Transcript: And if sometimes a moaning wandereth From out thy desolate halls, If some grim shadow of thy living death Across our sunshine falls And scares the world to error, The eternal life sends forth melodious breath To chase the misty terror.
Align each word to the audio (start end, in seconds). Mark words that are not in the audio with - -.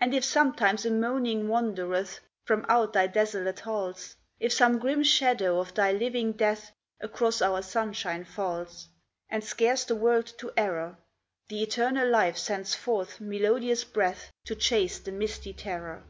And 0.00 0.12
if 0.12 0.24
sometimes 0.24 0.84
a 0.84 0.90
moaning 0.90 1.46
wandereth 1.46 2.18
From 2.42 2.66
out 2.68 2.92
thy 2.94 3.06
desolate 3.06 3.60
halls, 3.60 4.16
If 4.40 4.52
some 4.52 4.80
grim 4.80 5.04
shadow 5.04 5.60
of 5.60 5.72
thy 5.72 5.92
living 5.92 6.32
death 6.32 6.72
Across 6.98 7.42
our 7.42 7.62
sunshine 7.62 8.24
falls 8.24 8.88
And 9.28 9.44
scares 9.44 9.84
the 9.84 9.94
world 9.94 10.26
to 10.38 10.50
error, 10.56 10.98
The 11.48 11.62
eternal 11.62 12.08
life 12.10 12.36
sends 12.38 12.74
forth 12.74 13.20
melodious 13.20 13.84
breath 13.84 14.32
To 14.46 14.56
chase 14.56 14.98
the 14.98 15.12
misty 15.12 15.52
terror. 15.52 16.02